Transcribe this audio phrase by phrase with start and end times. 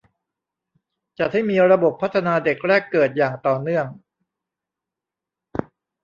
[1.17, 3.85] จัดให้มีระบบพัฒนาเด็กแรกเกิดอย่างต่อเนื่อง